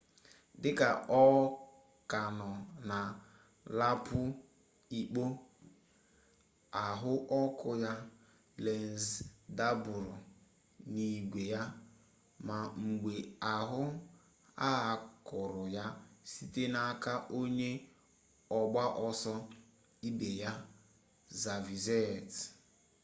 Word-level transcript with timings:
dị 0.61 0.69
ka 0.79 0.89
ọ 1.21 1.23
ka 2.11 2.21
nọ 2.37 2.49
na 2.89 2.99
laapụ 3.77 4.19
ikpo 4.99 5.23
ahụ 6.85 7.11
ọkụ 7.41 7.69
ya 7.83 7.93
lenz 8.65 9.03
dapụrụ 9.57 10.13
n'igwe 10.93 11.41
ya 11.53 11.61
ma 12.47 12.57
mgbe 12.83 13.13
ahụ 13.53 13.81
a 14.67 14.69
kụrụ 15.27 15.63
ya 15.75 15.85
site 16.31 16.63
n'aka 16.73 17.13
onye 17.39 17.69
ọgba 18.59 18.83
ọsọ 19.07 19.33
ibe 20.07 20.29
ya 20.41 20.51
xavier 21.39 21.83
zayat 21.85 22.29